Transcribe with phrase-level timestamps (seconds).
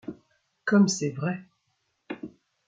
[0.65, 1.41] Comme c’est vrai!